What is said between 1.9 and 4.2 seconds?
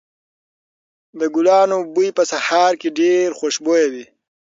بوی په سهار کې ډېر خوشبويه وي.